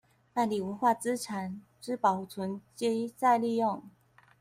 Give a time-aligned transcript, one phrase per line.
[0.33, 3.83] 辦理文化資產之保存及再利用